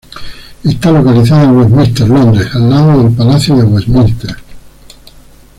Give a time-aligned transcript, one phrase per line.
[0.63, 4.35] Está localizada en Westminster, Londres, al lado del palacio de Westminster.